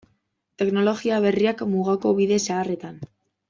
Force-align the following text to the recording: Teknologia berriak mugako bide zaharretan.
Teknologia 0.61 1.19
berriak 1.27 1.63
mugako 1.75 2.15
bide 2.23 2.41
zaharretan. 2.49 3.01